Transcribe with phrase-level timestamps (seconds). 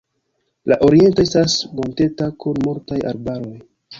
[0.71, 3.55] La oriento estas monteta kun multaj arbaroj.